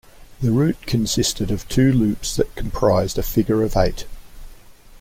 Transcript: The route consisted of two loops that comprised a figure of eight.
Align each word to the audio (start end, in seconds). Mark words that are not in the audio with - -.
The 0.41 0.49
route 0.49 0.81
consisted 0.87 1.51
of 1.51 1.67
two 1.69 1.91
loops 1.93 2.35
that 2.35 2.55
comprised 2.55 3.19
a 3.19 3.21
figure 3.21 3.61
of 3.61 3.77
eight. 3.77 4.07